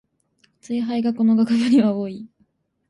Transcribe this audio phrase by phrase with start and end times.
[0.61, 2.27] ツイ廃がこの学部には多い